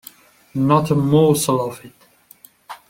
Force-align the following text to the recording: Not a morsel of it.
Not 0.55 0.89
a 0.89 0.95
morsel 0.95 1.63
of 1.69 1.85
it. 1.85 1.93